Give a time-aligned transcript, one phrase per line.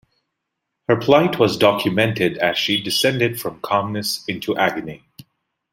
[0.87, 5.03] Her plight was documented as she descended from calmness into agony.